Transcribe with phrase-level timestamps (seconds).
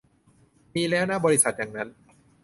[0.73, 1.89] มีแล้วนะ บริษัทอย่างนั้น